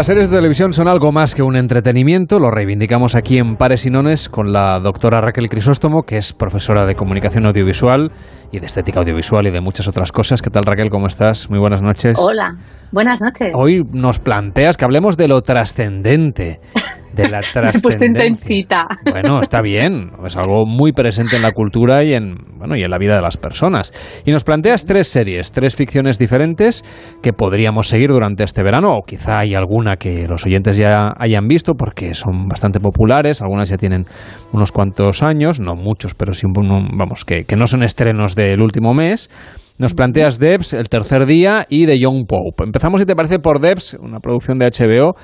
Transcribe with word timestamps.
Las 0.00 0.06
series 0.06 0.30
de 0.30 0.36
televisión 0.38 0.72
son 0.72 0.88
algo 0.88 1.12
más 1.12 1.34
que 1.34 1.42
un 1.42 1.56
entretenimiento, 1.56 2.40
lo 2.40 2.50
reivindicamos 2.50 3.14
aquí 3.14 3.36
en 3.36 3.56
Pares 3.56 3.84
y 3.84 3.90
Nones 3.90 4.30
con 4.30 4.50
la 4.50 4.80
doctora 4.80 5.20
Raquel 5.20 5.50
Crisóstomo, 5.50 6.04
que 6.04 6.16
es 6.16 6.32
profesora 6.32 6.86
de 6.86 6.94
comunicación 6.94 7.44
audiovisual 7.44 8.10
y 8.50 8.60
de 8.60 8.64
estética 8.64 9.00
audiovisual 9.00 9.46
y 9.46 9.50
de 9.50 9.60
muchas 9.60 9.88
otras 9.88 10.10
cosas. 10.10 10.40
¿Qué 10.40 10.48
tal 10.48 10.64
Raquel? 10.64 10.88
¿Cómo 10.88 11.06
estás? 11.06 11.50
Muy 11.50 11.58
buenas 11.58 11.82
noches. 11.82 12.16
Hola, 12.18 12.56
buenas 12.92 13.20
noches. 13.20 13.52
Hoy 13.54 13.82
nos 13.92 14.20
planteas 14.20 14.78
que 14.78 14.86
hablemos 14.86 15.18
de 15.18 15.28
lo 15.28 15.42
trascendente. 15.42 16.60
De 17.14 17.28
la 17.28 17.40
trascendencia. 17.52 18.86
Bueno, 19.10 19.40
está 19.40 19.60
bien, 19.62 20.12
es 20.24 20.36
algo 20.36 20.66
muy 20.66 20.92
presente 20.92 21.36
en 21.36 21.42
la 21.42 21.52
cultura 21.52 22.04
y 22.04 22.14
en, 22.14 22.36
bueno, 22.56 22.76
y 22.76 22.82
en 22.82 22.90
la 22.90 22.98
vida 22.98 23.16
de 23.16 23.22
las 23.22 23.36
personas. 23.36 23.92
Y 24.24 24.32
nos 24.32 24.44
planteas 24.44 24.84
tres 24.84 25.08
series, 25.08 25.52
tres 25.52 25.76
ficciones 25.76 26.18
diferentes 26.18 26.84
que 27.22 27.32
podríamos 27.32 27.88
seguir 27.88 28.10
durante 28.10 28.44
este 28.44 28.62
verano, 28.62 28.94
o 28.94 29.02
quizá 29.02 29.40
hay 29.40 29.54
alguna 29.54 29.96
que 29.96 30.26
los 30.28 30.44
oyentes 30.46 30.76
ya 30.76 31.12
hayan 31.18 31.48
visto 31.48 31.74
porque 31.74 32.14
son 32.14 32.46
bastante 32.48 32.80
populares, 32.80 33.42
algunas 33.42 33.68
ya 33.68 33.76
tienen 33.76 34.06
unos 34.52 34.72
cuantos 34.72 35.22
años, 35.22 35.60
no 35.60 35.74
muchos, 35.74 36.14
pero 36.14 36.32
sí, 36.32 36.46
vamos, 36.52 37.24
que, 37.24 37.44
que 37.44 37.56
no 37.56 37.66
son 37.66 37.82
estrenos 37.82 38.34
del 38.34 38.60
último 38.60 38.94
mes. 38.94 39.30
Nos 39.78 39.94
planteas 39.94 40.38
Debs, 40.38 40.74
El 40.74 40.90
tercer 40.90 41.24
día 41.24 41.66
y 41.70 41.86
The 41.86 41.98
Young 41.98 42.26
Pope. 42.26 42.64
Empezamos, 42.64 43.00
si 43.00 43.06
te 43.06 43.16
parece, 43.16 43.38
por 43.38 43.60
Debs, 43.60 43.96
una 43.98 44.20
producción 44.20 44.58
de 44.58 44.66
HBO 44.66 45.14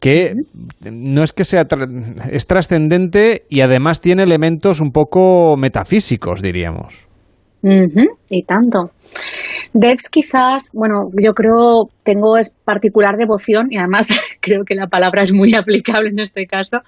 que 0.00 0.34
no 0.90 1.22
es 1.22 1.32
que 1.32 1.44
sea 1.44 1.66
es 2.30 2.46
trascendente 2.46 3.44
y 3.48 3.60
además 3.60 4.00
tiene 4.00 4.22
elementos 4.22 4.80
un 4.80 4.92
poco 4.92 5.56
metafísicos, 5.56 6.42
diríamos. 6.42 7.06
Y 8.30 8.42
tanto. 8.44 8.90
Debs 9.72 10.08
quizás, 10.08 10.70
bueno, 10.72 11.10
yo 11.20 11.32
creo, 11.32 11.88
tengo 12.04 12.36
es 12.38 12.50
particular 12.64 13.16
devoción 13.16 13.66
y 13.70 13.78
además 13.78 14.08
creo 14.40 14.64
que 14.64 14.74
la 14.74 14.86
palabra 14.86 15.24
es 15.24 15.32
muy 15.32 15.54
aplicable 15.54 16.10
en 16.10 16.20
este 16.20 16.46
caso 16.46 16.78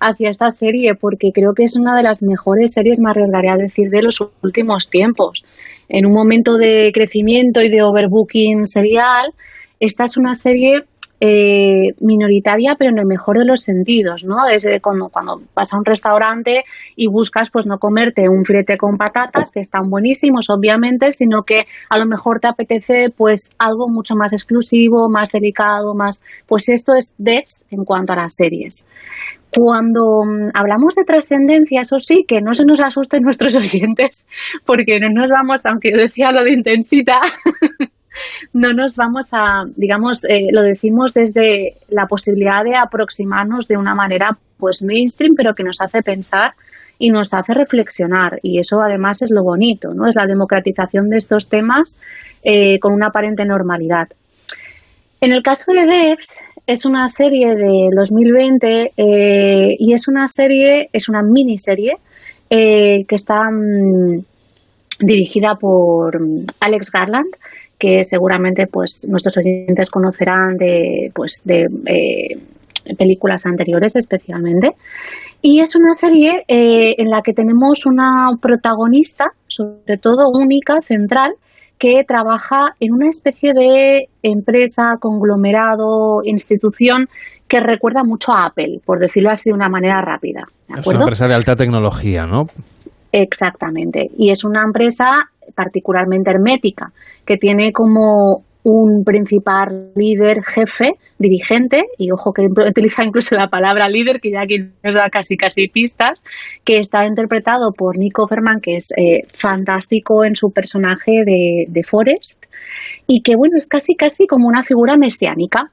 hacia 0.00 0.30
esta 0.30 0.50
serie 0.50 0.94
porque 0.94 1.30
creo 1.34 1.54
que 1.54 1.64
es 1.64 1.76
una 1.76 1.96
de 1.96 2.04
las 2.04 2.22
mejores 2.22 2.72
series, 2.72 3.00
me 3.02 3.10
arriesgaría 3.10 3.54
a 3.54 3.56
decir, 3.56 3.90
de 3.90 4.02
los 4.02 4.20
últimos 4.42 4.88
tiempos. 4.88 5.44
En 5.88 6.06
un 6.06 6.12
momento 6.12 6.56
de 6.56 6.90
crecimiento 6.92 7.60
y 7.62 7.70
de 7.70 7.82
overbooking 7.82 8.64
serial, 8.64 9.32
esta 9.80 10.04
es 10.04 10.16
una 10.16 10.34
serie 10.34 10.82
eh, 11.20 11.94
minoritaria, 12.00 12.76
pero 12.78 12.90
en 12.90 12.98
el 12.98 13.06
mejor 13.06 13.38
de 13.38 13.44
los 13.44 13.62
sentidos, 13.62 14.24
¿no? 14.24 14.36
Desde 14.46 14.80
cuando, 14.80 15.08
cuando 15.08 15.42
vas 15.54 15.74
a 15.74 15.78
un 15.78 15.84
restaurante 15.84 16.64
y 16.94 17.08
buscas, 17.08 17.50
pues 17.50 17.66
no 17.66 17.78
comerte 17.78 18.28
un 18.28 18.44
filete 18.44 18.76
con 18.76 18.96
patatas, 18.96 19.50
que 19.50 19.60
están 19.60 19.90
buenísimos, 19.90 20.48
obviamente, 20.48 21.12
sino 21.12 21.42
que 21.42 21.66
a 21.88 21.98
lo 21.98 22.06
mejor 22.06 22.38
te 22.38 22.48
apetece, 22.48 23.10
pues, 23.10 23.52
algo 23.58 23.88
mucho 23.88 24.14
más 24.14 24.32
exclusivo, 24.32 25.08
más 25.10 25.32
delicado, 25.32 25.94
más, 25.94 26.22
pues 26.46 26.68
esto 26.68 26.94
es 26.94 27.14
Devs 27.18 27.64
en 27.70 27.84
cuanto 27.84 28.12
a 28.12 28.16
las 28.16 28.36
series. 28.36 28.86
Cuando 29.52 30.24
mm, 30.24 30.50
hablamos 30.54 30.94
de 30.94 31.04
trascendencia, 31.04 31.80
eso 31.80 31.98
sí, 31.98 32.24
que 32.28 32.40
no 32.40 32.54
se 32.54 32.64
nos 32.64 32.80
asusten 32.80 33.22
nuestros 33.22 33.56
oyentes, 33.56 34.26
porque 34.64 35.00
no 35.00 35.08
nos 35.10 35.30
vamos, 35.30 35.66
aunque 35.66 35.90
yo 35.90 35.98
decía 35.98 36.30
lo 36.30 36.44
de 36.44 36.52
intensita, 36.52 37.20
no 38.52 38.72
nos 38.72 38.96
vamos 38.96 39.28
a, 39.32 39.64
digamos, 39.76 40.24
eh, 40.24 40.48
lo 40.52 40.62
decimos 40.62 41.14
desde 41.14 41.74
la 41.88 42.06
posibilidad 42.06 42.64
de 42.64 42.76
aproximarnos 42.76 43.68
de 43.68 43.76
una 43.76 43.94
manera 43.94 44.36
pues 44.58 44.82
mainstream, 44.82 45.34
pero 45.36 45.54
que 45.54 45.62
nos 45.62 45.80
hace 45.80 46.02
pensar 46.02 46.52
y 46.98 47.10
nos 47.10 47.32
hace 47.32 47.54
reflexionar. 47.54 48.40
Y 48.42 48.58
eso 48.58 48.80
además 48.84 49.22
es 49.22 49.30
lo 49.30 49.42
bonito, 49.42 49.94
¿no? 49.94 50.08
Es 50.08 50.16
la 50.16 50.26
democratización 50.26 51.08
de 51.08 51.18
estos 51.18 51.48
temas 51.48 51.98
eh, 52.42 52.78
con 52.80 52.92
una 52.92 53.08
aparente 53.08 53.44
normalidad. 53.44 54.08
En 55.20 55.32
el 55.32 55.42
caso 55.42 55.72
de 55.72 55.86
Devs, 55.86 56.40
es 56.66 56.84
una 56.84 57.08
serie 57.08 57.54
de 57.54 57.88
2020 57.96 58.92
eh, 58.96 59.76
y 59.78 59.92
es 59.94 60.08
una 60.08 60.26
serie, 60.26 60.88
es 60.92 61.08
una 61.08 61.22
miniserie 61.22 61.94
que 62.50 63.14
está 63.14 63.42
mm, 63.50 64.24
dirigida 65.00 65.54
por 65.54 66.20
mm, 66.20 66.46
Alex 66.60 66.90
Garland 66.90 67.34
que 67.78 68.02
seguramente 68.02 68.66
pues 68.66 69.06
nuestros 69.08 69.36
oyentes 69.38 69.90
conocerán 69.90 70.56
de 70.56 71.10
pues 71.14 71.42
de 71.44 71.66
eh, 71.86 72.94
películas 72.96 73.46
anteriores 73.46 73.96
especialmente 73.96 74.70
y 75.40 75.60
es 75.60 75.76
una 75.76 75.92
serie 75.92 76.44
eh, 76.48 76.94
en 76.98 77.10
la 77.10 77.20
que 77.22 77.32
tenemos 77.32 77.86
una 77.86 78.30
protagonista 78.40 79.26
sobre 79.46 79.98
todo 79.98 80.30
única 80.30 80.80
central 80.82 81.34
que 81.78 82.02
trabaja 82.06 82.74
en 82.80 82.92
una 82.92 83.08
especie 83.08 83.52
de 83.54 84.08
empresa, 84.22 84.96
conglomerado, 85.00 86.22
institución 86.24 87.06
que 87.46 87.60
recuerda 87.60 88.02
mucho 88.04 88.32
a 88.32 88.46
Apple, 88.46 88.80
por 88.84 88.98
decirlo 88.98 89.30
así 89.30 89.50
de 89.50 89.54
una 89.54 89.68
manera 89.68 90.02
rápida. 90.02 90.42
es 90.68 90.86
una 90.86 91.04
empresa 91.04 91.28
de 91.28 91.34
alta 91.34 91.54
tecnología, 91.54 92.26
¿no? 92.26 92.46
Exactamente. 93.12 94.10
Y 94.18 94.30
es 94.30 94.44
una 94.44 94.62
empresa 94.64 95.30
particularmente 95.54 96.30
hermética, 96.30 96.92
que 97.24 97.36
tiene 97.36 97.72
como 97.72 98.44
un 98.64 99.04
principal 99.04 99.92
líder, 99.94 100.42
jefe, 100.44 100.92
dirigente, 101.18 101.84
y 101.96 102.10
ojo 102.10 102.32
que 102.32 102.42
utiliza 102.68 103.04
incluso 103.04 103.34
la 103.36 103.48
palabra 103.48 103.88
líder, 103.88 104.20
que 104.20 104.30
ya 104.30 104.42
aquí 104.42 104.58
nos 104.82 104.94
da 104.94 105.08
casi 105.10 105.36
casi 105.36 105.68
pistas, 105.68 106.22
que 106.64 106.78
está 106.78 107.06
interpretado 107.06 107.72
por 107.72 107.98
Nico 107.98 108.26
Ferman, 108.26 108.60
que 108.60 108.76
es 108.76 108.92
eh, 108.96 109.26
fantástico 109.32 110.24
en 110.24 110.36
su 110.36 110.50
personaje 110.50 111.12
de, 111.24 111.64
de 111.68 111.82
Forrest, 111.82 112.44
y 113.06 113.22
que 113.22 113.36
bueno, 113.36 113.56
es 113.56 113.66
casi 113.66 113.94
casi 113.94 114.26
como 114.26 114.48
una 114.48 114.62
figura 114.62 114.96
mesiánica. 114.96 115.70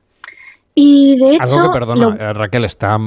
Y 0.77 1.15
de 1.17 1.35
hecho. 1.35 1.55
Algo 1.57 1.71
que, 1.71 1.79
perdona, 1.79 2.17
eh, 2.19 2.33
Raquel, 2.33 2.65
está 2.65 2.97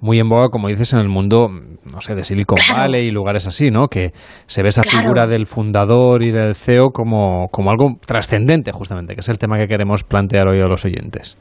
muy 0.00 0.20
en 0.20 0.28
boga, 0.28 0.48
como 0.48 0.68
dices, 0.68 0.92
en 0.92 1.00
el 1.00 1.08
mundo, 1.08 1.48
no 1.48 2.00
sé, 2.00 2.14
de 2.14 2.22
Silicon 2.22 2.58
Valley 2.72 3.08
y 3.08 3.10
lugares 3.10 3.48
así, 3.48 3.70
¿no? 3.72 3.88
Que 3.88 4.12
se 4.46 4.62
ve 4.62 4.68
esa 4.68 4.84
figura 4.84 5.26
del 5.26 5.46
fundador 5.46 6.22
y 6.22 6.30
del 6.30 6.54
CEO 6.54 6.90
como, 6.90 7.48
como 7.50 7.70
algo 7.72 7.96
trascendente, 8.06 8.70
justamente, 8.70 9.14
que 9.14 9.20
es 9.20 9.28
el 9.28 9.38
tema 9.38 9.58
que 9.58 9.66
queremos 9.66 10.04
plantear 10.04 10.46
hoy 10.46 10.60
a 10.60 10.68
los 10.68 10.84
oyentes. 10.84 11.36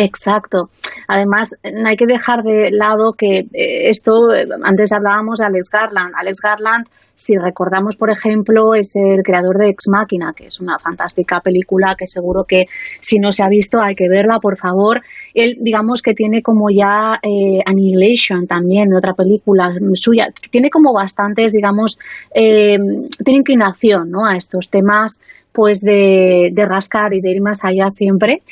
Exacto. 0.00 0.70
Además, 1.08 1.56
no 1.64 1.88
hay 1.88 1.96
que 1.96 2.06
dejar 2.06 2.44
de 2.44 2.70
lado 2.70 3.14
que 3.14 3.40
eh, 3.52 3.88
esto, 3.88 4.32
eh, 4.32 4.46
antes 4.62 4.92
hablábamos 4.92 5.40
de 5.40 5.46
Alex 5.46 5.70
Garland. 5.72 6.14
Alex 6.16 6.40
Garland 6.40 6.86
si 7.18 7.36
recordamos, 7.36 7.96
por 7.96 8.10
ejemplo, 8.10 8.74
es 8.74 8.94
el 8.94 9.24
creador 9.24 9.58
de 9.58 9.70
Ex 9.70 9.88
Machina, 9.88 10.32
que 10.36 10.46
es 10.46 10.60
una 10.60 10.78
fantástica 10.78 11.40
película 11.40 11.96
que 11.98 12.06
seguro 12.06 12.44
que 12.44 12.66
si 13.00 13.18
no 13.18 13.32
se 13.32 13.42
ha 13.42 13.48
visto 13.48 13.82
hay 13.82 13.96
que 13.96 14.08
verla, 14.08 14.38
por 14.40 14.56
favor. 14.56 15.02
Él, 15.34 15.56
digamos 15.60 16.00
que 16.00 16.14
tiene 16.14 16.42
como 16.42 16.70
ya 16.70 17.18
eh, 17.20 17.58
Annihilation 17.66 18.46
también, 18.46 18.94
otra 18.94 19.14
película 19.14 19.72
suya, 19.94 20.28
tiene 20.52 20.70
como 20.70 20.94
bastantes, 20.94 21.52
digamos, 21.52 21.98
eh, 22.32 22.78
tiene 23.24 23.40
inclinación 23.40 24.12
¿no? 24.12 24.24
a 24.24 24.36
estos 24.36 24.70
temas 24.70 25.20
pues 25.58 25.80
de, 25.80 26.52
rascar 26.54 27.12
y 27.14 27.20
de 27.20 27.32
ir 27.32 27.42
más 27.42 27.64
allá 27.64 27.90
siempre. 27.90 28.42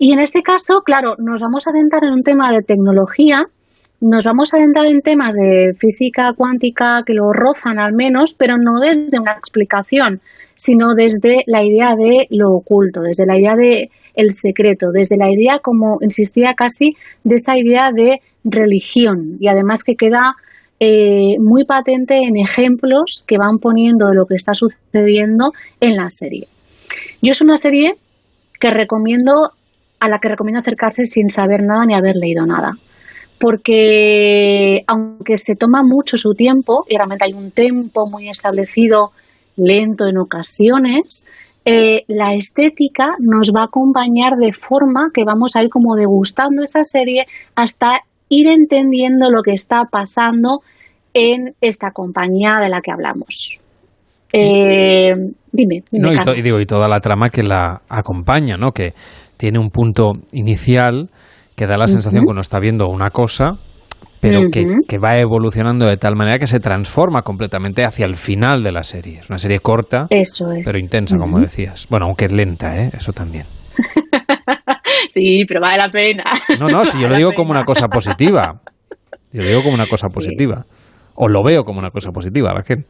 Y 0.00 0.12
en 0.12 0.18
este 0.18 0.42
caso, 0.42 0.80
claro, 0.84 1.14
nos 1.16 1.40
vamos 1.40 1.64
a 1.68 1.70
adentrar 1.70 2.02
en 2.02 2.12
un 2.12 2.22
tema 2.24 2.50
de 2.50 2.62
tecnología 2.62 3.44
nos 3.98 4.24
vamos 4.24 4.52
a 4.52 4.58
adentrar 4.58 4.86
en 4.86 5.00
temas 5.00 5.36
de 5.36 5.72
física 5.78 6.34
cuántica 6.36 7.02
que 7.06 7.14
lo 7.14 7.32
rozan 7.32 7.78
al 7.78 7.94
menos, 7.94 8.34
pero 8.34 8.58
no 8.58 8.78
desde 8.78 9.18
una 9.18 9.32
explicación, 9.32 10.20
sino 10.54 10.94
desde 10.94 11.44
la 11.46 11.64
idea 11.64 11.94
de 11.96 12.26
lo 12.28 12.50
oculto, 12.50 13.00
desde 13.00 13.24
la 13.24 13.38
idea 13.38 13.54
de 13.56 13.88
el 14.14 14.32
secreto, 14.32 14.90
desde 14.92 15.16
la 15.16 15.30
idea, 15.30 15.60
como 15.62 15.96
insistía 16.02 16.52
casi, 16.54 16.94
de 17.24 17.36
esa 17.36 17.56
idea 17.56 17.90
de 17.90 18.20
religión 18.44 19.38
y 19.40 19.48
además 19.48 19.82
que 19.82 19.94
queda 19.94 20.34
eh, 20.78 21.38
muy 21.38 21.64
patente 21.64 22.16
en 22.16 22.36
ejemplos 22.36 23.24
que 23.26 23.38
van 23.38 23.58
poniendo 23.60 24.08
de 24.08 24.14
lo 24.14 24.26
que 24.26 24.34
está 24.34 24.52
sucediendo 24.52 25.52
en 25.80 25.96
la 25.96 26.10
serie. 26.10 26.48
Yo 27.22 27.32
es 27.32 27.40
una 27.40 27.56
serie 27.56 27.94
que 28.60 28.70
recomiendo 28.70 29.50
a 30.00 30.08
la 30.08 30.18
que 30.18 30.28
recomiendo 30.28 30.60
acercarse 30.60 31.04
sin 31.04 31.30
saber 31.30 31.62
nada 31.62 31.84
ni 31.86 31.94
haber 31.94 32.16
leído 32.16 32.46
nada 32.46 32.72
porque 33.38 34.82
aunque 34.86 35.36
se 35.36 35.56
toma 35.56 35.82
mucho 35.82 36.16
su 36.16 36.34
tiempo, 36.34 36.84
y 36.88 36.96
realmente 36.96 37.24
hay 37.24 37.32
un 37.32 37.50
tempo 37.50 38.08
muy 38.08 38.28
establecido, 38.28 39.10
lento 39.56 40.06
en 40.06 40.18
ocasiones, 40.18 41.26
eh, 41.64 42.04
la 42.06 42.34
estética 42.34 43.16
nos 43.18 43.52
va 43.54 43.62
a 43.62 43.66
acompañar 43.66 44.36
de 44.36 44.52
forma 44.52 45.10
que 45.12 45.24
vamos 45.24 45.56
a 45.56 45.62
ir 45.62 45.68
como 45.68 45.96
degustando 45.96 46.62
esa 46.62 46.84
serie 46.84 47.26
hasta 47.54 48.00
ir 48.28 48.46
entendiendo 48.46 49.30
lo 49.30 49.42
que 49.42 49.52
está 49.52 49.84
pasando 49.90 50.60
en 51.12 51.54
esta 51.60 51.90
compañía 51.90 52.58
de 52.60 52.68
la 52.68 52.80
que 52.80 52.92
hablamos. 52.92 53.60
Eh, 54.38 55.14
dime, 55.52 55.82
dime 55.90 56.14
y, 56.36 56.42
digo, 56.42 56.60
y 56.60 56.66
toda 56.66 56.88
la 56.88 57.00
trama 57.00 57.30
que 57.30 57.42
la 57.42 57.80
acompaña, 57.88 58.56
¿no? 58.56 58.72
Que 58.72 58.92
tiene 59.36 59.58
un 59.58 59.70
punto 59.70 60.12
inicial 60.32 61.08
que 61.56 61.66
da 61.66 61.76
la 61.76 61.86
sensación 61.86 62.24
que 62.24 62.30
uno 62.30 62.42
está 62.42 62.58
viendo 62.58 62.86
una 62.88 63.10
cosa, 63.10 63.52
pero 64.20 64.50
que, 64.50 64.98
va 64.98 65.18
evolucionando 65.18 65.86
de 65.86 65.96
tal 65.96 66.16
manera 66.16 66.38
que 66.38 66.46
se 66.46 66.60
transforma 66.60 67.22
completamente 67.22 67.84
hacia 67.84 68.04
el 68.04 68.16
final 68.16 68.62
de 68.62 68.72
la 68.72 68.82
serie. 68.82 69.20
Es 69.20 69.30
una 69.30 69.38
serie 69.38 69.60
corta, 69.60 70.06
pero 70.08 70.78
intensa, 70.78 71.16
como 71.16 71.40
decías. 71.40 71.86
Bueno, 71.88 72.06
aunque 72.06 72.26
es 72.26 72.32
lenta, 72.32 72.76
¿eh? 72.76 72.90
eso 72.92 73.12
también. 73.12 73.46
Sí, 75.08 75.44
pero 75.46 75.60
vale 75.60 75.78
la 75.78 75.90
pena. 75.90 76.24
No, 76.58 76.68
no, 76.68 76.84
si 76.84 77.00
yo 77.00 77.08
lo 77.08 77.16
digo 77.16 77.32
como 77.34 77.50
una 77.50 77.64
cosa 77.64 77.86
positiva. 77.88 78.60
Yo 79.32 79.42
lo 79.42 79.48
digo 79.48 79.62
como 79.62 79.74
una 79.74 79.86
cosa 79.86 80.06
positiva. 80.12 80.64
O 81.14 81.28
lo 81.28 81.42
veo 81.42 81.62
como 81.64 81.78
una 81.78 81.88
cosa 81.88 82.10
positiva, 82.10 82.52
Raquel. 82.52 82.84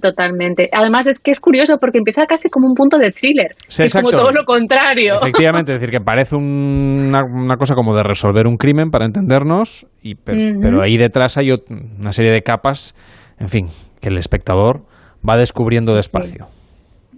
Totalmente. 0.00 0.68
Además 0.72 1.06
es 1.06 1.20
que 1.20 1.30
es 1.30 1.40
curioso 1.40 1.78
porque 1.80 1.98
empieza 1.98 2.26
casi 2.26 2.48
como 2.48 2.66
un 2.66 2.74
punto 2.74 2.98
de 2.98 3.10
thriller. 3.10 3.54
es 3.68 3.92
como 3.92 4.10
todo 4.10 4.30
lo 4.32 4.44
contrario. 4.44 5.16
Efectivamente, 5.16 5.72
es 5.72 5.80
decir, 5.80 5.90
que 5.90 6.04
parece 6.04 6.36
una, 6.36 7.56
cosa 7.58 7.74
como 7.74 7.94
de 7.94 8.02
resolver 8.02 8.46
un 8.46 8.56
crimen 8.56 8.90
para 8.90 9.06
entendernos, 9.06 9.86
y, 10.02 10.14
pero, 10.14 10.82
ahí 10.82 10.96
detrás 10.96 11.36
hay 11.38 11.50
una 11.98 12.12
serie 12.12 12.30
de 12.30 12.42
capas, 12.42 12.94
en 13.38 13.48
fin, 13.48 13.68
que 14.00 14.08
el 14.08 14.18
espectador 14.18 14.82
va 15.28 15.36
descubriendo 15.36 15.94
despacio 15.94 16.46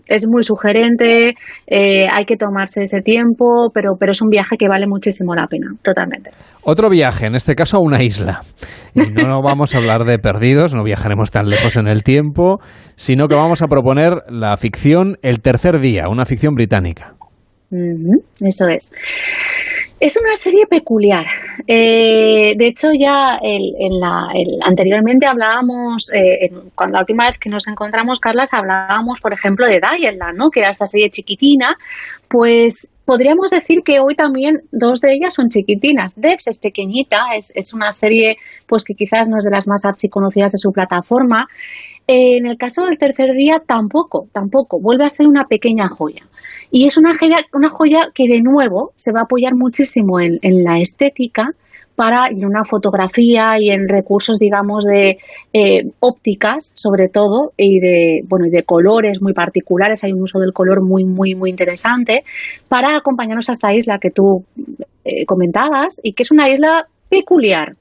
es 0.08 0.26
muy 0.28 0.42
sugerente, 0.42 1.34
eh, 1.66 2.08
hay 2.10 2.24
que 2.24 2.36
tomarse 2.36 2.82
ese 2.82 3.00
tiempo, 3.00 3.70
pero, 3.72 3.92
pero 3.98 4.12
es 4.12 4.22
un 4.22 4.28
viaje 4.28 4.56
que 4.58 4.68
vale 4.68 4.86
muchísimo 4.86 5.34
la 5.34 5.46
pena, 5.46 5.68
totalmente. 5.82 6.30
Otro 6.62 6.90
viaje, 6.90 7.26
en 7.26 7.34
este 7.34 7.54
caso 7.54 7.76
a 7.76 7.80
una 7.80 8.02
isla. 8.02 8.42
Y 8.94 9.02
no 9.10 9.42
vamos 9.42 9.74
a 9.74 9.78
hablar 9.78 10.04
de 10.04 10.18
perdidos, 10.18 10.74
no 10.74 10.82
viajaremos 10.82 11.30
tan 11.30 11.48
lejos 11.48 11.76
en 11.76 11.86
el 11.86 12.02
tiempo, 12.02 12.58
sino 12.96 13.28
que 13.28 13.34
vamos 13.34 13.62
a 13.62 13.66
proponer 13.66 14.22
la 14.28 14.56
ficción 14.56 15.16
El 15.22 15.40
tercer 15.40 15.78
día, 15.78 16.04
una 16.08 16.24
ficción 16.24 16.54
británica. 16.54 17.14
eso 17.70 18.66
es. 18.68 18.90
Es 20.00 20.16
una 20.16 20.36
serie 20.36 20.66
peculiar. 20.66 21.26
Eh, 21.66 22.54
de 22.56 22.66
hecho, 22.66 22.88
ya 22.92 23.38
en 23.42 23.98
la, 23.98 24.28
anteriormente 24.64 25.26
hablábamos, 25.26 26.12
eh, 26.12 26.52
cuando 26.76 26.94
la 26.94 27.00
última 27.00 27.26
vez 27.26 27.38
que 27.38 27.50
nos 27.50 27.66
encontramos, 27.66 28.20
Carlas, 28.20 28.54
hablábamos, 28.54 29.20
por 29.20 29.32
ejemplo, 29.32 29.66
de 29.66 29.80
Diana, 29.80 30.32
¿no? 30.32 30.50
que 30.50 30.60
era 30.60 30.70
esta 30.70 30.86
serie 30.86 31.10
chiquitina. 31.10 31.76
Pues 32.28 32.88
podríamos 33.08 33.50
decir 33.50 33.80
que 33.82 34.00
hoy 34.00 34.14
también 34.14 34.60
dos 34.70 35.00
de 35.00 35.14
ellas 35.14 35.32
son 35.32 35.48
chiquitinas. 35.48 36.20
Devs 36.20 36.46
es 36.46 36.58
pequeñita, 36.58 37.16
es, 37.38 37.72
una 37.72 37.90
serie 37.90 38.36
pues 38.66 38.84
que 38.84 38.92
quizás 38.92 39.30
no 39.30 39.38
es 39.38 39.44
de 39.44 39.50
las 39.50 39.66
más 39.66 39.86
archiconocidas 39.86 40.52
de 40.52 40.58
su 40.58 40.72
plataforma. 40.72 41.46
en 42.06 42.46
el 42.46 42.58
caso 42.58 42.82
del 42.84 42.98
tercer 42.98 43.32
día, 43.34 43.62
tampoco, 43.66 44.28
tampoco. 44.30 44.78
Vuelve 44.78 45.06
a 45.06 45.08
ser 45.08 45.26
una 45.26 45.46
pequeña 45.46 45.88
joya. 45.88 46.26
Y 46.70 46.84
es 46.84 46.98
una 46.98 47.12
joya 47.70 48.10
que 48.14 48.24
de 48.28 48.42
nuevo 48.42 48.92
se 48.94 49.12
va 49.12 49.20
a 49.20 49.22
apoyar 49.22 49.54
muchísimo 49.54 50.20
en, 50.20 50.38
la 50.62 50.78
estética 50.78 51.54
para 51.98 52.28
en 52.28 52.46
una 52.46 52.62
fotografía 52.62 53.56
y 53.58 53.70
en 53.70 53.88
recursos 53.88 54.38
digamos 54.38 54.84
de 54.84 55.18
eh, 55.52 55.82
ópticas 55.98 56.70
sobre 56.74 57.08
todo 57.08 57.50
y 57.56 57.80
de 57.80 58.20
bueno 58.28 58.46
y 58.46 58.50
de 58.50 58.62
colores 58.62 59.20
muy 59.20 59.32
particulares 59.32 60.04
hay 60.04 60.12
un 60.12 60.22
uso 60.22 60.38
del 60.38 60.52
color 60.52 60.80
muy 60.80 61.04
muy 61.04 61.34
muy 61.34 61.50
interesante 61.50 62.22
para 62.68 62.96
acompañarnos 62.96 63.48
a 63.48 63.52
esta 63.52 63.74
isla 63.74 63.98
que 64.00 64.10
tú 64.10 64.44
eh, 65.04 65.26
comentabas 65.26 66.00
y 66.00 66.12
que 66.12 66.22
es 66.22 66.30
una 66.30 66.48
isla 66.48 66.84
peculiar 67.10 67.72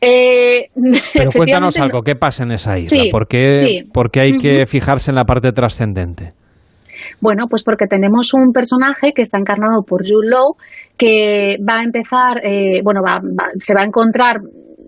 eh, 0.00 0.68
Pero 1.12 1.30
cuéntanos 1.30 1.76
algo, 1.78 2.02
¿qué 2.02 2.14
pasa 2.14 2.44
en 2.44 2.52
esa 2.52 2.76
isla? 2.76 3.10
¿Por, 3.10 3.26
qué, 3.26 4.20
hay 4.20 4.38
que 4.38 4.64
fijarse 4.64 5.10
en 5.10 5.16
la 5.16 5.24
parte 5.24 5.52
trascendente? 5.52 6.32
Bueno, 7.20 7.46
pues 7.48 7.62
porque 7.62 7.86
tenemos 7.86 8.32
un 8.34 8.52
personaje 8.52 9.12
que 9.14 9.22
está 9.22 9.38
encarnado 9.38 9.82
por 9.82 10.02
Jude 10.02 10.28
Law 10.28 10.56
que 10.96 11.56
va 11.66 11.80
a 11.80 11.84
empezar, 11.84 12.44
eh, 12.44 12.80
bueno, 12.82 13.00
se 13.60 13.74
va 13.74 13.82
a 13.82 13.86
encontrar 13.86 14.40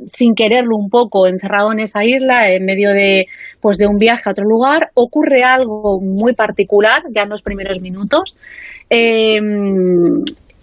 sin 0.07 0.35
quererlo 0.35 0.77
un 0.77 0.89
poco 0.89 1.27
encerrado 1.27 1.73
en 1.73 1.81
esa 1.81 2.05
isla 2.05 2.51
en 2.51 2.65
medio 2.65 2.91
de 2.91 3.27
pues 3.61 3.79
de 3.79 3.87
un 3.87 3.95
viaje 3.95 4.23
a 4.27 4.33
otro 4.33 4.45
lugar. 4.45 4.91
Ocurre 4.95 5.43
algo 5.45 6.01
muy 6.01 6.35
particular 6.35 7.03
ya 7.15 7.23
en 7.23 7.29
los 7.29 7.43
primeros 7.43 7.81
minutos. 7.81 8.37
Eh, 8.91 9.41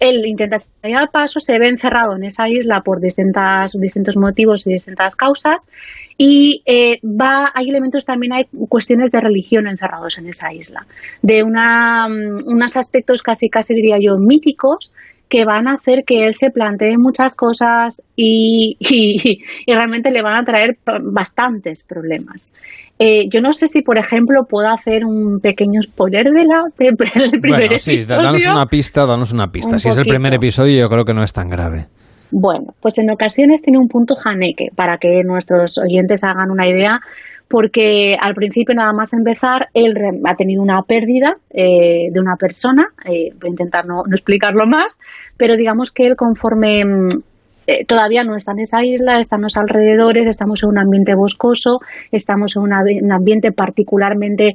él 0.00 0.26
intenta 0.26 0.58
salir 0.58 0.96
al 0.96 1.08
paso, 1.10 1.38
se 1.38 1.58
ve 1.58 1.68
encerrado 1.68 2.16
en 2.16 2.24
esa 2.24 2.48
isla 2.48 2.80
por 2.80 3.00
distintas, 3.00 3.72
distintos 3.78 4.16
motivos 4.16 4.66
y 4.66 4.72
distintas 4.72 5.14
causas. 5.14 5.68
Y 6.16 6.62
eh, 6.66 6.98
va, 7.04 7.52
hay 7.54 7.68
elementos 7.68 8.04
también, 8.04 8.32
hay 8.32 8.44
cuestiones 8.68 9.12
de 9.12 9.20
religión 9.20 9.68
encerrados 9.68 10.18
en 10.18 10.26
esa 10.26 10.52
isla, 10.52 10.86
de 11.22 11.42
una, 11.42 12.08
mm, 12.08 12.46
unos 12.46 12.76
aspectos 12.76 13.22
casi, 13.22 13.48
casi 13.48 13.74
diría 13.74 13.98
yo, 14.00 14.16
míticos 14.18 14.90
que 15.30 15.44
van 15.44 15.68
a 15.68 15.74
hacer 15.74 16.02
que 16.04 16.26
él 16.26 16.34
se 16.34 16.50
plantee 16.50 16.98
muchas 16.98 17.34
cosas 17.36 18.02
y, 18.16 18.76
y, 18.80 19.72
realmente 19.72 20.10
le 20.10 20.22
van 20.22 20.42
a 20.42 20.44
traer 20.44 20.76
bastantes 21.02 21.84
problemas. 21.84 22.52
Eh, 22.98 23.28
yo 23.32 23.40
no 23.40 23.52
sé 23.52 23.68
si, 23.68 23.80
por 23.80 23.96
ejemplo, 23.96 24.42
puedo 24.46 24.68
hacer 24.68 25.06
un 25.06 25.38
pequeño 25.40 25.80
spoiler 25.82 26.24
de 26.24 26.44
la, 26.44 26.64
del 26.76 26.96
primer 27.40 27.68
bueno, 27.68 27.78
sí, 27.78 27.94
danos 28.06 28.46
una 28.46 28.66
pista, 28.66 29.06
danos 29.06 29.32
una 29.32 29.46
pista. 29.46 29.78
si 29.78 29.88
es 29.88 29.96
el 29.96 30.04
primer 30.04 30.34
episodio, 30.34 30.80
yo 30.80 30.88
creo 30.88 31.04
que 31.04 31.14
no 31.14 31.22
es 31.22 31.32
tan 31.32 31.48
grave. 31.48 31.86
Bueno, 32.32 32.74
pues 32.80 32.98
en 32.98 33.10
ocasiones 33.10 33.62
tiene 33.62 33.78
un 33.78 33.88
punto 33.88 34.14
janeque 34.16 34.68
para 34.76 34.98
que 34.98 35.22
nuestros 35.24 35.78
oyentes 35.78 36.22
hagan 36.24 36.50
una 36.50 36.68
idea 36.68 37.00
porque 37.50 38.16
al 38.18 38.34
principio 38.34 38.76
nada 38.76 38.92
más 38.92 39.12
empezar 39.12 39.70
él 39.74 39.92
ha 40.24 40.36
tenido 40.36 40.62
una 40.62 40.82
pérdida 40.82 41.36
eh, 41.50 42.08
de 42.12 42.20
una 42.20 42.36
persona, 42.36 42.86
eh, 43.04 43.32
voy 43.40 43.48
a 43.48 43.50
intentar 43.50 43.84
no, 43.86 44.04
explicarlo 44.08 44.66
más, 44.66 44.96
pero 45.36 45.56
digamos 45.56 45.90
que 45.90 46.06
él 46.06 46.14
conforme 46.14 46.84
mm, 46.84 47.08
eh, 47.66 47.84
todavía 47.86 48.22
no 48.22 48.36
está 48.36 48.52
en 48.52 48.60
esa 48.60 48.84
isla, 48.84 49.18
está 49.18 49.34
en 49.34 49.42
los 49.42 49.56
alrededores, 49.56 50.28
estamos 50.28 50.62
en 50.62 50.68
un 50.68 50.78
ambiente 50.78 51.12
boscoso, 51.16 51.80
estamos 52.12 52.54
en 52.54 52.62
un 52.62 53.12
ambiente 53.12 53.50
particularmente 53.50 54.52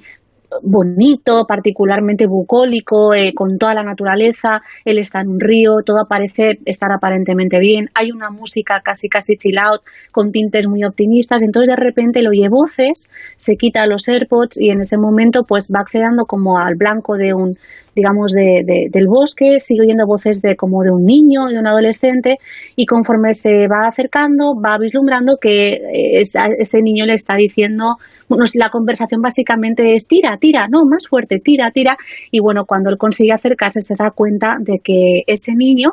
bonito, 0.62 1.45
particularmente 1.47 2.27
bucólico, 2.27 3.13
eh, 3.13 3.33
con 3.33 3.57
toda 3.57 3.74
la 3.74 3.83
naturaleza, 3.83 4.62
él 4.83 4.97
está 4.97 5.21
en 5.21 5.30
un 5.30 5.39
río, 5.39 5.77
todo 5.86 6.06
parece 6.07 6.59
estar 6.65 6.92
aparentemente 6.92 7.59
bien, 7.59 7.89
hay 7.94 8.12
una 8.12 8.30
música 8.30 8.81
casi 8.83 9.09
casi 9.09 9.38
chill 9.38 9.57
out, 9.57 9.81
con 10.12 10.31
tintes 10.31 10.68
muy 10.68 10.83
optimistas, 10.83 11.44
entonces 11.44 11.75
de 11.75 11.81
repente 11.81 12.21
lo 12.21 12.30
oye 12.30 12.50
voces, 12.50 13.09
se 13.38 13.56
quita 13.56 13.86
los 13.88 14.07
AirPods 14.07 14.59
y 14.59 14.69
en 14.69 14.81
ese 14.81 14.97
momento 14.97 15.44
pues 15.44 15.69
va 15.74 15.81
accediendo 15.81 16.25
como 16.25 16.57
al 16.57 16.75
blanco 16.75 17.15
de 17.15 17.33
un 17.33 17.57
digamos, 17.95 18.33
de, 18.33 18.88
del 18.89 19.07
bosque, 19.07 19.59
sigue 19.59 19.81
oyendo 19.81 20.06
voces 20.06 20.42
de 20.42 20.56
como 20.56 20.83
de 20.83 20.92
un 20.92 21.06
niño, 21.06 21.45
de 21.45 21.57
un 21.57 21.68
adolescente, 21.68 22.38
y 22.75 22.86
conforme 22.86 23.33
se 23.33 23.68
va 23.68 23.88
acercando, 23.88 24.53
va 24.56 24.77
vislumbrando 24.77 25.38
que 25.39 25.74
eh, 25.74 26.21
ese 26.21 26.81
niño 26.81 27.06
le 27.06 27.13
está 27.13 27.36
diciendo, 27.36 27.95
bueno, 28.27 28.44
la 28.56 28.69
conversación 28.69 29.21
básicamente 29.21 29.94
es 29.94 30.07
tira, 30.07 30.37
tira, 30.40 30.68
no, 30.69 30.85
más 30.85 31.07
fuerte, 31.07 31.40
tira, 31.40 31.71
tira, 31.71 31.97
y 32.31 32.40
bueno, 32.40 32.66
cuando 32.66 32.90
él 32.90 32.97
consigue 32.97 33.31
acercarse 33.31 33.81
se 33.81 33.95
da 33.95 34.11
cuenta 34.11 34.57
de 34.59 34.80
que 34.83 35.21
ese 35.28 35.54
niño 35.56 35.92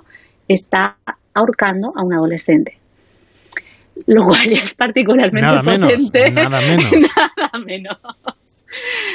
está 0.48 0.96
ahorcando 1.34 1.92
a 1.96 2.04
un 2.04 2.14
adolescente 2.14 2.82
lo 4.06 4.24
cual 4.24 4.52
es 4.52 4.74
particularmente 4.74 5.46
nada 5.46 5.62
potente. 5.62 6.30
nada 6.30 6.60
menos. 6.60 6.92
nada 7.36 7.64
menos. 7.64 7.98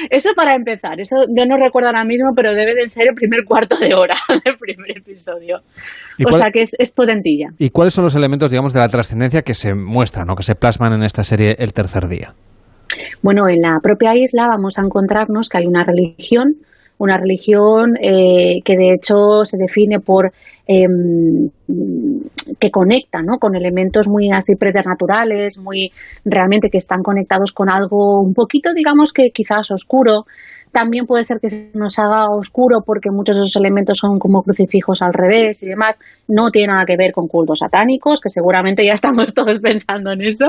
Eso 0.09 0.31
para 0.35 0.55
empezar. 0.55 0.99
Eso 0.99 1.15
yo 1.29 1.45
no 1.45 1.57
recuerdo 1.57 1.89
ahora 1.89 2.03
mismo, 2.03 2.31
pero 2.35 2.53
debe 2.53 2.75
de 2.75 2.87
ser 2.87 3.07
el 3.09 3.15
primer 3.15 3.43
cuarto 3.45 3.75
de 3.77 3.93
hora 3.93 4.15
del 4.45 4.57
primer 4.57 4.97
episodio. 4.97 5.61
O 6.25 6.31
sea 6.31 6.51
que 6.51 6.61
es, 6.61 6.75
es, 6.79 6.91
potentilla. 6.91 7.49
¿Y 7.57 7.69
cuáles 7.69 7.93
son 7.93 8.03
los 8.03 8.15
elementos, 8.15 8.51
digamos, 8.51 8.73
de 8.73 8.79
la 8.79 8.89
trascendencia 8.89 9.41
que 9.41 9.53
se 9.53 9.73
muestran 9.73 10.29
o 10.29 10.35
que 10.35 10.43
se 10.43 10.55
plasman 10.55 10.93
en 10.93 11.03
esta 11.03 11.23
serie 11.23 11.55
el 11.59 11.73
tercer 11.73 12.07
día? 12.07 12.33
Bueno, 13.21 13.47
en 13.49 13.61
la 13.61 13.79
propia 13.81 14.15
isla 14.15 14.47
vamos 14.47 14.77
a 14.77 14.81
encontrarnos 14.81 15.49
que 15.49 15.57
hay 15.57 15.65
una 15.65 15.83
religión 15.83 16.55
una 16.99 17.17
religión 17.17 17.95
eh, 18.01 18.61
que 18.63 18.75
de 18.75 18.93
hecho 18.93 19.43
se 19.43 19.57
define 19.57 19.99
por 19.99 20.31
em, 20.65 21.49
que 22.59 22.71
conecta 22.71 23.21
¿no? 23.21 23.37
con 23.37 23.55
elementos 23.55 24.07
muy 24.07 24.29
así 24.31 24.55
preternaturales, 24.55 25.59
muy 25.59 25.91
realmente 26.25 26.69
que 26.69 26.77
están 26.77 27.03
conectados 27.03 27.51
con 27.51 27.69
algo 27.69 28.21
un 28.21 28.33
poquito, 28.33 28.73
digamos 28.73 29.13
que 29.13 29.29
quizás 29.31 29.71
oscuro, 29.71 30.25
también 30.71 31.05
puede 31.05 31.23
ser 31.23 31.39
que 31.39 31.49
se 31.49 31.71
nos 31.73 31.97
haga 31.99 32.29
oscuro 32.29 32.81
porque 32.85 33.09
muchos 33.11 33.37
de 33.37 33.43
esos 33.43 33.55
elementos 33.55 33.97
son 33.99 34.17
como 34.17 34.43
crucifijos 34.43 35.01
al 35.01 35.13
revés 35.13 35.63
y 35.63 35.67
demás. 35.67 35.99
No 36.27 36.51
tiene 36.51 36.73
nada 36.73 36.85
que 36.85 36.97
ver 36.97 37.11
con 37.11 37.27
cultos 37.27 37.59
satánicos, 37.59 38.21
que 38.21 38.29
seguramente 38.29 38.85
ya 38.85 38.93
estamos 38.93 39.33
todos 39.33 39.59
pensando 39.59 40.11
en 40.11 40.21
eso, 40.21 40.45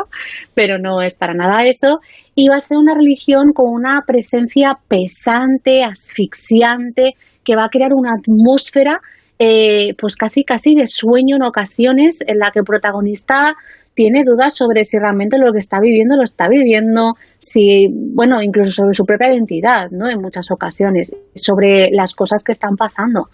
pero 0.55 0.79
no 0.79 1.03
es 1.03 1.17
para 1.17 1.35
nada 1.35 1.65
eso. 1.65 2.01
Y 2.35 2.49
va 2.49 2.57
a 2.57 2.61
ser 2.61 2.79
una 2.79 2.95
religión 2.95 3.53
con 3.55 3.73
una 3.73 4.03
presencia 4.07 4.79
pesante, 4.89 5.83
asfixiante, 5.85 7.13
que 7.45 7.57
va 7.57 7.65
a 7.65 7.71
crear 7.71 7.93
una 7.95 8.15
atmósfera 8.15 9.01
eh, 9.41 9.95
pues 9.97 10.17
casi 10.17 10.43
casi 10.43 10.75
de 10.75 10.89
sueño 10.89 11.37
en 11.37 11.45
ocasiones 11.45 12.25
en 12.27 12.39
la 12.39 12.51
que 12.51 12.59
el 12.59 12.65
protagonista 12.65 13.55
tiene 13.99 14.23
dudas 14.23 14.55
sobre 14.55 14.85
si 14.85 14.97
realmente 14.97 15.39
lo 15.39 15.53
que 15.53 15.59
está 15.59 15.81
viviendo 15.81 16.15
lo 16.15 16.23
está 16.23 16.47
viviendo, 16.47 17.15
si, 17.41 17.89
bueno, 18.15 18.41
incluso 18.41 18.71
sobre 18.71 18.93
su 18.93 19.05
propia 19.05 19.35
identidad, 19.35 19.91
¿no? 19.91 20.09
En 20.09 20.21
muchas 20.21 20.53
ocasiones, 20.53 21.17
sobre 21.35 21.91
las 21.91 22.15
cosas 22.15 22.45
que 22.45 22.53
están 22.53 22.77
pasando. 22.77 23.25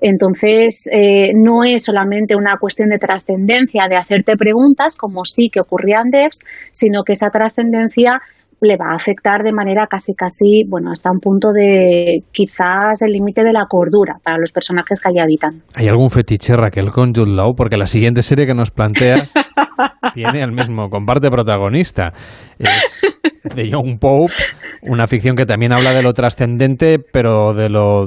Entonces, 0.00 0.90
eh, 0.92 1.30
no 1.36 1.62
es 1.62 1.84
solamente 1.84 2.34
una 2.34 2.56
cuestión 2.58 2.88
de 2.88 2.98
trascendencia, 2.98 3.86
de 3.88 3.94
hacerte 3.94 4.36
preguntas, 4.36 4.96
como 4.96 5.24
sí 5.24 5.50
que 5.52 5.60
ocurría 5.60 6.02
en 6.02 6.10
sino 6.72 7.04
que 7.04 7.12
esa 7.12 7.30
trascendencia 7.30 8.20
le 8.62 8.76
va 8.76 8.92
a 8.92 8.94
afectar 8.94 9.42
de 9.42 9.52
manera 9.52 9.86
casi 9.88 10.14
casi, 10.14 10.64
bueno, 10.68 10.90
hasta 10.90 11.10
un 11.10 11.18
punto 11.18 11.52
de 11.52 12.22
quizás 12.32 13.02
el 13.02 13.12
límite 13.12 13.42
de 13.42 13.52
la 13.52 13.66
cordura 13.68 14.16
para 14.22 14.38
los 14.38 14.52
personajes 14.52 15.00
que 15.00 15.08
allí 15.08 15.18
habitan. 15.18 15.62
¿Hay 15.74 15.88
algún 15.88 16.10
fetiche, 16.10 16.54
Raquel, 16.54 16.90
con 16.92 17.12
Jude 17.12 17.32
Law? 17.32 17.54
Porque 17.56 17.76
la 17.76 17.86
siguiente 17.86 18.22
serie 18.22 18.46
que 18.46 18.54
nos 18.54 18.70
planteas 18.70 19.34
tiene 20.14 20.42
el 20.42 20.52
mismo, 20.52 20.88
comparte 20.88 21.28
protagonista. 21.28 22.12
Es 22.58 23.02
de 23.54 23.68
Young 23.68 23.98
Pope, 23.98 24.32
una 24.82 25.06
ficción 25.06 25.36
que 25.36 25.44
también 25.44 25.72
habla 25.72 25.92
de 25.92 26.02
lo 26.02 26.12
trascendente, 26.12 26.98
pero 26.98 27.54
de 27.54 27.68
lo 27.68 28.06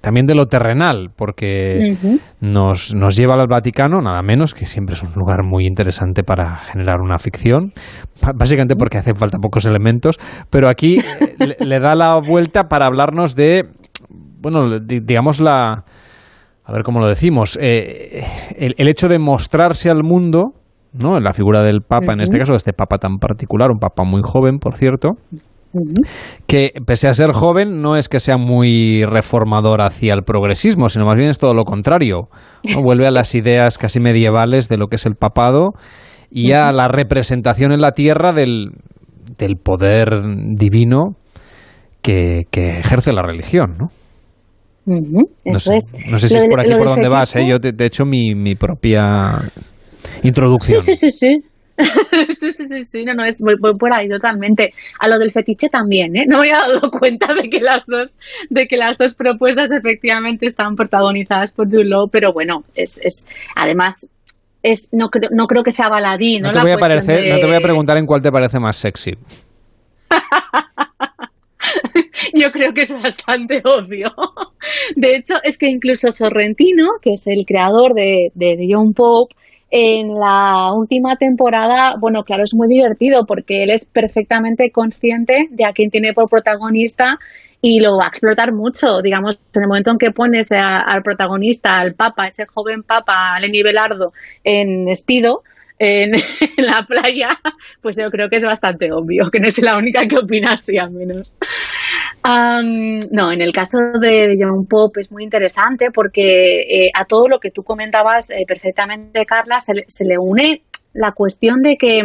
también 0.00 0.26
de 0.26 0.34
lo 0.34 0.46
terrenal, 0.46 1.08
porque 1.16 1.96
nos, 2.40 2.94
nos 2.94 3.16
lleva 3.16 3.34
al 3.34 3.48
Vaticano, 3.48 4.00
nada 4.00 4.22
menos, 4.22 4.54
que 4.54 4.66
siempre 4.66 4.94
es 4.94 5.02
un 5.02 5.12
lugar 5.14 5.44
muy 5.44 5.66
interesante 5.66 6.22
para 6.22 6.56
generar 6.56 7.00
una 7.00 7.18
ficción, 7.18 7.72
básicamente 8.34 8.76
porque 8.76 8.98
hacen 8.98 9.16
falta 9.16 9.38
pocos 9.38 9.64
elementos, 9.70 10.18
pero 10.50 10.68
aquí 10.68 10.98
eh, 11.38 11.56
le, 11.58 11.80
da 11.80 11.94
la 11.94 12.18
vuelta 12.20 12.64
para 12.64 12.86
hablarnos 12.86 13.34
de, 13.34 13.64
bueno, 14.40 14.78
digamos 14.80 15.40
la, 15.40 15.84
a 16.64 16.72
ver 16.72 16.82
cómo 16.82 17.00
lo 17.00 17.08
decimos, 17.08 17.58
eh, 17.60 18.24
el, 18.56 18.88
hecho 18.88 19.08
de 19.08 19.18
mostrarse 19.18 19.90
al 19.90 20.02
mundo, 20.02 20.52
¿no? 20.92 21.16
En 21.16 21.24
la 21.24 21.32
figura 21.32 21.62
del 21.62 21.82
Papa, 21.82 22.12
en 22.12 22.20
este 22.20 22.38
caso, 22.38 22.52
de 22.52 22.58
este 22.58 22.72
Papa 22.72 22.98
tan 22.98 23.18
particular, 23.18 23.70
un 23.70 23.78
Papa 23.78 24.04
muy 24.04 24.20
joven, 24.22 24.58
por 24.58 24.76
cierto, 24.76 25.10
que 26.46 26.72
pese 26.84 27.08
a 27.08 27.14
ser 27.14 27.32
joven 27.32 27.80
no 27.80 27.96
es 27.96 28.08
que 28.08 28.18
sea 28.18 28.36
muy 28.36 29.04
reformador 29.04 29.82
hacia 29.82 30.14
el 30.14 30.22
progresismo, 30.22 30.88
sino 30.88 31.06
más 31.06 31.16
bien 31.16 31.30
es 31.30 31.38
todo 31.38 31.54
lo 31.54 31.64
contrario. 31.64 32.28
Vuelve 32.82 33.06
a 33.06 33.12
las 33.12 33.34
ideas 33.34 33.78
casi 33.78 34.00
medievales 34.00 34.68
de 34.68 34.76
lo 34.76 34.88
que 34.88 34.96
es 34.96 35.06
el 35.06 35.14
papado 35.14 35.70
y 36.30 36.52
a 36.52 36.72
la 36.72 36.88
representación 36.88 37.72
en 37.72 37.80
la 37.80 37.92
tierra 37.92 38.32
del, 38.32 38.70
del 39.38 39.56
poder 39.56 40.08
divino 40.54 41.16
que, 42.02 42.46
ejerce 42.52 43.12
la 43.12 43.22
religión, 43.22 43.76
¿no? 43.78 43.90
Eso 45.44 45.72
es. 45.72 45.92
No 46.08 46.18
sé 46.18 46.28
si 46.28 46.36
es 46.36 46.46
por 46.46 46.60
aquí 46.60 46.70
por 46.70 46.88
donde 46.88 47.08
vas, 47.08 47.36
¿eh? 47.36 47.46
Yo 47.48 47.60
te, 47.60 47.68
he 47.68 47.86
hecho 47.86 48.04
mi, 48.04 48.34
mi 48.34 48.54
propia 48.54 49.38
introducción. 50.22 50.80
Sí, 50.82 50.94
sí, 50.94 51.10
sí, 51.10 51.18
sí. 51.18 51.50
sí, 52.30 52.52
sí, 52.52 52.66
sí, 52.66 52.84
sí, 52.84 53.04
no, 53.04 53.14
no, 53.14 53.24
es 53.24 53.40
muy, 53.42 53.56
por 53.56 53.92
ahí 53.92 54.08
totalmente. 54.08 54.74
A 54.98 55.08
lo 55.08 55.18
del 55.18 55.32
fetiche 55.32 55.68
también, 55.68 56.16
¿eh? 56.16 56.24
No 56.26 56.40
me 56.40 56.48
he 56.48 56.52
dado 56.52 56.90
cuenta 56.98 57.34
de 57.34 57.48
que 57.48 57.60
las 57.60 57.84
dos, 57.86 58.18
de 58.48 58.66
que 58.66 58.76
las 58.76 58.98
dos 58.98 59.14
propuestas 59.14 59.70
efectivamente 59.70 60.46
están 60.46 60.74
protagonizadas 60.74 61.52
por 61.52 61.68
Jude 61.70 61.88
pero 62.10 62.32
bueno, 62.32 62.64
es, 62.74 63.00
es 63.02 63.26
además 63.56 64.10
es 64.62 64.90
no 64.92 65.08
creo, 65.08 65.30
no 65.32 65.46
creo 65.46 65.62
que 65.62 65.72
sea 65.72 65.88
baladí, 65.88 66.38
¿no? 66.38 66.52
te, 66.52 66.60
voy 66.60 66.72
a 66.72 66.76
parecer, 66.76 67.32
no 67.32 67.38
te 67.38 67.46
voy 67.46 67.56
a 67.56 67.60
preguntar 67.60 67.96
en 67.96 68.06
cuál 68.06 68.22
te 68.22 68.30
parece 68.30 68.60
más 68.60 68.76
sexy. 68.76 69.12
Yo 72.34 72.52
creo 72.52 72.72
que 72.72 72.82
es 72.82 72.94
bastante 73.02 73.62
obvio. 73.64 74.12
De 74.96 75.16
hecho, 75.16 75.34
es 75.42 75.58
que 75.58 75.68
incluso 75.68 76.12
Sorrentino, 76.12 76.86
que 77.00 77.14
es 77.14 77.26
el 77.26 77.44
creador 77.46 77.94
de, 77.94 78.30
de, 78.34 78.56
de 78.56 78.68
John 78.70 78.92
Pope, 78.92 79.34
en 79.70 80.18
la 80.18 80.72
última 80.74 81.16
temporada, 81.16 81.94
bueno, 82.00 82.24
claro, 82.24 82.42
es 82.42 82.54
muy 82.54 82.66
divertido 82.68 83.24
porque 83.26 83.62
él 83.62 83.70
es 83.70 83.86
perfectamente 83.86 84.70
consciente 84.72 85.46
de 85.50 85.64
a 85.64 85.72
quién 85.72 85.90
tiene 85.90 86.12
por 86.12 86.28
protagonista 86.28 87.18
y 87.62 87.80
lo 87.80 87.96
va 87.98 88.06
a 88.06 88.08
explotar 88.08 88.52
mucho. 88.52 89.02
Digamos, 89.02 89.38
en 89.54 89.62
el 89.62 89.68
momento 89.68 89.90
en 89.90 89.98
que 89.98 90.10
pones 90.10 90.50
al 90.52 91.02
protagonista, 91.02 91.78
al 91.78 91.94
papa, 91.94 92.26
ese 92.26 92.46
joven 92.46 92.82
papa, 92.82 93.38
Lenny 93.40 93.62
Belardo, 93.62 94.12
en 94.44 94.88
Espido, 94.88 95.42
en, 95.80 96.12
la 96.58 96.84
playa, 96.86 97.30
pues 97.80 97.96
yo 97.96 98.10
creo 98.10 98.28
que 98.28 98.36
es 98.36 98.44
bastante 98.44 98.92
obvio, 98.92 99.30
que 99.30 99.40
no 99.40 99.48
es 99.48 99.62
la 99.62 99.78
única 99.78 100.06
que 100.06 100.18
opina 100.18 100.52
así, 100.52 100.76
al 100.76 100.90
menos. 100.90 101.32
no, 102.22 103.32
en 103.32 103.40
el 103.40 103.52
caso 103.52 103.78
de 103.98 104.36
John 104.38 104.66
Pop 104.66 104.94
es 104.98 105.10
muy 105.10 105.24
interesante 105.24 105.86
porque 105.90 106.58
eh, 106.60 106.90
a 106.92 107.06
todo 107.06 107.28
lo 107.28 107.38
que 107.38 107.50
tú 107.50 107.62
comentabas 107.62 108.30
eh, 108.30 108.44
perfectamente, 108.46 109.24
Carla, 109.24 109.58
se, 109.60 109.72
se, 109.86 110.04
le 110.04 110.18
une 110.18 110.60
la 110.92 111.12
cuestión 111.12 111.62
de 111.62 111.76
que, 111.78 112.02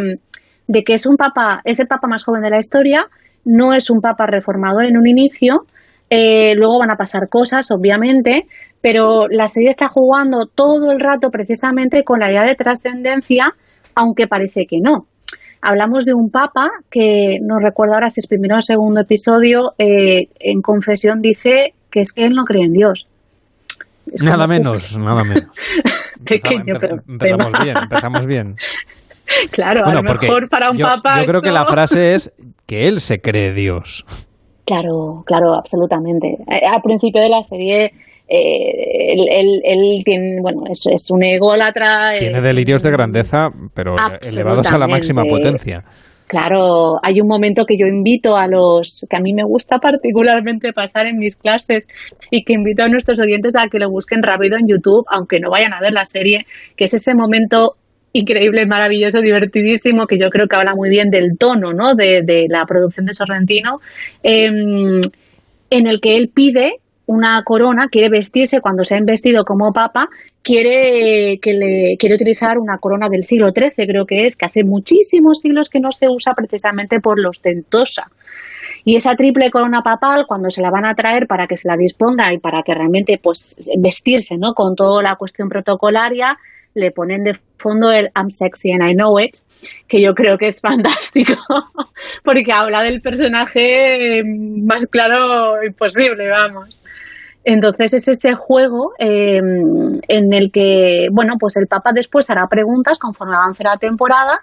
de 0.68 0.82
que 0.82 0.94
es 0.94 1.04
un 1.04 1.16
papa, 1.16 1.60
es 1.64 1.78
el 1.78 1.86
papa 1.86 2.08
más 2.08 2.24
joven 2.24 2.40
de 2.40 2.50
la 2.50 2.58
historia, 2.58 3.08
no 3.46 3.72
es 3.72 3.88
un 3.88 4.00
papa 4.00 4.26
reformador 4.26 4.84
en 4.84 4.98
un 4.98 5.08
inicio, 5.08 5.62
eh, 6.10 6.54
luego 6.54 6.78
van 6.78 6.90
a 6.90 6.96
pasar 6.96 7.28
cosas, 7.30 7.70
obviamente, 7.70 8.42
pero 8.82 9.26
la 9.28 9.48
serie 9.48 9.70
está 9.70 9.88
jugando 9.88 10.46
todo 10.54 10.92
el 10.92 11.00
rato 11.00 11.30
precisamente 11.30 12.04
con 12.04 12.20
la 12.20 12.30
idea 12.30 12.44
de 12.44 12.54
trascendencia, 12.54 13.54
aunque 13.94 14.26
parece 14.26 14.66
que 14.68 14.78
no 14.82 15.06
hablamos 15.66 16.04
de 16.04 16.14
un 16.14 16.30
papa 16.30 16.70
que 16.90 17.38
no 17.42 17.58
recuerdo 17.58 17.94
ahora 17.94 18.08
si 18.08 18.20
es 18.20 18.28
primero 18.28 18.56
o 18.56 18.62
segundo 18.62 19.00
episodio, 19.00 19.72
eh, 19.78 20.28
en 20.38 20.62
confesión 20.62 21.20
dice 21.20 21.74
que 21.90 22.00
es 22.00 22.12
que 22.12 22.24
él 22.24 22.34
no 22.34 22.44
cree 22.44 22.64
en 22.64 22.72
Dios. 22.72 23.08
nada 24.24 24.46
menos, 24.46 24.96
nada 24.96 25.24
menos. 25.24 25.48
Pequeño, 26.24 26.74
pero 26.80 26.96
empezamos 27.08 27.52
bien, 27.62 27.76
empezamos 27.82 28.26
bien. 28.26 28.54
Claro, 29.50 29.84
a 29.84 29.94
lo 29.94 30.02
mejor 30.02 30.48
para 30.48 30.70
un 30.70 30.78
papa. 30.78 31.20
Yo 31.20 31.26
creo 31.26 31.40
que 31.40 31.50
la 31.50 31.66
frase 31.66 32.14
es 32.14 32.32
que 32.66 32.88
él 32.88 33.00
se 33.00 33.18
cree 33.18 33.52
Dios. 33.52 34.04
Claro, 34.64 35.22
claro, 35.24 35.54
absolutamente. 35.54 36.28
Eh, 36.48 36.66
al 36.66 36.82
principio 36.82 37.22
de 37.22 37.28
la 37.28 37.42
serie 37.42 37.92
eh, 38.28 39.12
él, 39.64 40.02
tiene, 40.04 40.40
bueno, 40.42 40.62
es, 40.68 40.84
es 40.90 41.08
un 41.10 41.22
ególatra. 41.22 42.18
Tiene 42.18 42.40
delirios 42.40 42.82
de 42.82 42.90
grandeza, 42.90 43.48
pero 43.74 43.94
elevados 44.20 44.70
a 44.72 44.78
la 44.78 44.88
máxima 44.88 45.22
potencia. 45.22 45.84
Claro, 46.26 46.96
hay 47.04 47.20
un 47.20 47.28
momento 47.28 47.64
que 47.66 47.76
yo 47.78 47.86
invito 47.86 48.36
a 48.36 48.48
los 48.48 49.06
que 49.08 49.16
a 49.16 49.20
mí 49.20 49.32
me 49.32 49.44
gusta 49.44 49.78
particularmente 49.78 50.72
pasar 50.72 51.06
en 51.06 51.18
mis 51.18 51.36
clases 51.36 51.86
y 52.32 52.42
que 52.42 52.54
invito 52.54 52.82
a 52.82 52.88
nuestros 52.88 53.20
oyentes 53.20 53.54
a 53.56 53.68
que 53.68 53.78
lo 53.78 53.88
busquen 53.90 54.24
rápido 54.24 54.56
en 54.56 54.66
YouTube, 54.66 55.04
aunque 55.08 55.38
no 55.38 55.50
vayan 55.50 55.72
a 55.72 55.80
ver 55.80 55.92
la 55.92 56.04
serie, 56.04 56.44
que 56.76 56.86
es 56.86 56.94
ese 56.94 57.14
momento 57.14 57.74
increíble, 58.18 58.66
maravilloso, 58.66 59.20
divertidísimo, 59.20 60.06
que 60.06 60.18
yo 60.18 60.30
creo 60.30 60.46
que 60.46 60.56
habla 60.56 60.74
muy 60.74 60.88
bien 60.90 61.10
del 61.10 61.36
tono 61.38 61.72
¿no? 61.72 61.94
de, 61.94 62.22
de 62.22 62.46
la 62.48 62.64
producción 62.66 63.06
de 63.06 63.14
Sorrentino, 63.14 63.80
em, 64.22 65.00
en 65.70 65.86
el 65.86 66.00
que 66.00 66.16
él 66.16 66.30
pide 66.34 66.76
una 67.06 67.42
corona, 67.44 67.88
quiere 67.88 68.08
vestirse 68.08 68.60
cuando 68.60 68.82
se 68.82 68.96
ha 68.96 68.98
investido 68.98 69.44
como 69.44 69.72
papa, 69.72 70.08
quiere, 70.42 71.38
que 71.40 71.52
le, 71.52 71.96
quiere 71.98 72.16
utilizar 72.16 72.58
una 72.58 72.78
corona 72.78 73.08
del 73.08 73.22
siglo 73.22 73.50
XIII, 73.52 73.86
creo 73.86 74.06
que 74.06 74.24
es, 74.24 74.36
que 74.36 74.46
hace 74.46 74.64
muchísimos 74.64 75.40
siglos 75.40 75.70
que 75.70 75.80
no 75.80 75.92
se 75.92 76.08
usa 76.08 76.34
precisamente 76.34 76.98
por 77.00 77.20
los 77.20 77.36
ostentosa. 77.36 78.06
Y 78.88 78.94
esa 78.94 79.16
triple 79.16 79.50
corona 79.50 79.82
papal, 79.82 80.26
cuando 80.28 80.48
se 80.48 80.62
la 80.62 80.70
van 80.70 80.86
a 80.86 80.94
traer 80.94 81.26
para 81.26 81.48
que 81.48 81.56
se 81.56 81.66
la 81.66 81.76
disponga 81.76 82.32
y 82.32 82.38
para 82.38 82.62
que 82.62 82.72
realmente 82.72 83.18
pues 83.20 83.56
vestirse 83.78 84.36
¿no? 84.38 84.54
con 84.54 84.76
toda 84.76 85.02
la 85.02 85.16
cuestión 85.16 85.48
protocolaria, 85.48 86.38
le 86.72 86.92
ponen 86.92 87.24
de 87.24 87.36
fondo 87.58 87.90
el 87.90 88.12
I'm 88.14 88.30
sexy 88.30 88.70
and 88.70 88.88
I 88.88 88.94
know 88.94 89.18
it, 89.18 89.38
que 89.88 90.00
yo 90.00 90.14
creo 90.14 90.38
que 90.38 90.46
es 90.46 90.60
fantástico, 90.60 91.34
porque 92.22 92.52
habla 92.52 92.84
del 92.84 93.00
personaje 93.00 94.22
más 94.24 94.86
claro 94.86 95.64
imposible, 95.64 96.30
vamos. 96.30 96.78
Entonces 97.42 97.94
es 97.94 98.06
ese 98.06 98.36
juego 98.36 98.92
em, 99.00 99.98
en 100.06 100.32
el 100.32 100.52
que, 100.52 101.08
bueno, 101.10 101.34
pues 101.40 101.56
el 101.56 101.66
Papa 101.66 101.90
después 101.92 102.30
hará 102.30 102.46
preguntas 102.46 103.00
conforme 103.00 103.34
avance 103.34 103.64
la 103.64 103.78
temporada, 103.78 104.42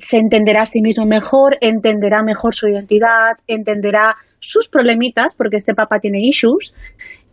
se 0.00 0.18
entenderá 0.18 0.62
a 0.62 0.66
sí 0.66 0.80
mismo 0.80 1.04
mejor, 1.06 1.56
entenderá 1.60 2.22
mejor 2.22 2.54
su 2.54 2.68
identidad, 2.68 3.36
entenderá 3.46 4.16
sus 4.40 4.68
problemitas, 4.68 5.34
porque 5.34 5.56
este 5.56 5.74
Papa 5.74 5.98
tiene 6.00 6.18
issues, 6.22 6.74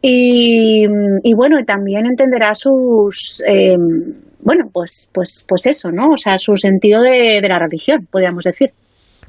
y, 0.02 0.84
y 1.24 1.34
bueno, 1.36 1.58
también 1.66 2.06
entenderá 2.06 2.54
sus, 2.56 3.44
em, 3.46 4.14
bueno, 4.44 4.66
pues, 4.74 5.10
pues, 5.14 5.46
pues 5.48 5.68
eso, 5.68 5.92
¿no? 5.92 6.10
O 6.14 6.18
sea, 6.18 6.38
su 6.38 6.56
sentido 6.56 7.02
de, 7.02 7.40
de 7.42 7.48
la 7.48 7.60
religión, 7.60 8.08
podríamos 8.12 8.44
decir. 8.44 8.70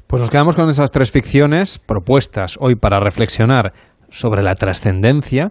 Pues 0.07 0.21
nos 0.21 0.29
quedamos 0.29 0.55
con 0.55 0.69
esas 0.69 0.91
tres 0.91 1.11
ficciones 1.11 1.79
propuestas 1.79 2.57
hoy 2.59 2.75
para 2.75 2.99
reflexionar 2.99 3.73
sobre 4.09 4.43
la 4.43 4.55
trascendencia. 4.55 5.49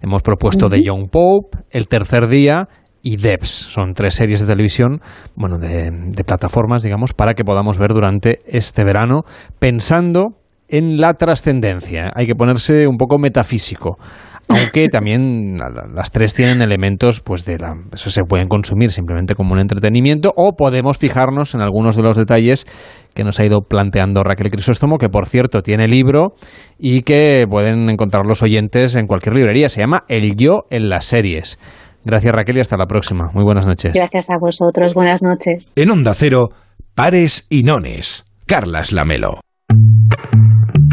Hemos 0.00 0.22
propuesto 0.22 0.68
The 0.68 0.82
Young 0.82 1.10
Pope, 1.10 1.58
El 1.70 1.88
Tercer 1.88 2.28
Día 2.28 2.68
y 3.04 3.18
Debs. 3.18 3.50
Son 3.50 3.92
tres 3.94 4.14
series 4.14 4.40
de 4.40 4.46
televisión, 4.46 5.00
bueno, 5.36 5.58
de, 5.58 5.90
de 5.92 6.24
plataformas, 6.24 6.82
digamos, 6.82 7.12
para 7.12 7.34
que 7.34 7.44
podamos 7.44 7.78
ver 7.78 7.92
durante 7.92 8.40
este 8.46 8.82
verano, 8.82 9.20
pensando 9.60 10.30
en 10.68 10.96
la 10.96 11.14
trascendencia. 11.14 12.10
Hay 12.16 12.26
que 12.26 12.34
ponerse 12.34 12.88
un 12.88 12.96
poco 12.96 13.18
metafísico 13.18 13.98
aunque 14.48 14.88
también 14.88 15.56
las 15.94 16.10
tres 16.10 16.34
tienen 16.34 16.60
elementos 16.60 17.20
pues 17.20 17.44
de 17.44 17.58
la 17.58 17.74
eso 17.92 18.10
se 18.10 18.22
pueden 18.28 18.48
consumir 18.48 18.90
simplemente 18.90 19.34
como 19.34 19.54
un 19.54 19.60
entretenimiento 19.60 20.32
o 20.36 20.52
podemos 20.52 20.98
fijarnos 20.98 21.54
en 21.54 21.62
algunos 21.62 21.96
de 21.96 22.02
los 22.02 22.16
detalles 22.16 22.66
que 23.14 23.24
nos 23.24 23.40
ha 23.40 23.46
ido 23.46 23.62
planteando 23.62 24.22
Raquel 24.22 24.50
Crisóstomo 24.50 24.98
que 24.98 25.08
por 25.08 25.26
cierto 25.26 25.62
tiene 25.62 25.88
libro 25.88 26.34
y 26.78 27.02
que 27.02 27.46
pueden 27.48 27.88
encontrar 27.88 28.26
los 28.26 28.42
oyentes 28.42 28.96
en 28.96 29.06
cualquier 29.06 29.34
librería 29.34 29.68
se 29.68 29.80
llama 29.80 30.04
El 30.08 30.36
yo 30.36 30.64
en 30.70 30.90
las 30.90 31.06
series 31.06 31.58
gracias 32.04 32.32
Raquel 32.34 32.58
y 32.58 32.60
hasta 32.60 32.76
la 32.76 32.86
próxima. 32.86 33.30
Muy 33.32 33.44
buenas 33.44 33.66
noches. 33.66 33.92
Gracias 33.94 34.30
a 34.30 34.38
vosotros. 34.38 34.94
Buenas 34.94 35.22
noches. 35.22 35.72
En 35.76 35.90
Onda 35.90 36.14
Cero 36.14 36.48
pares 36.94 37.46
y 37.50 37.62
nones 37.62 38.24
Carlas 38.46 38.92
Lamelo 38.92 39.43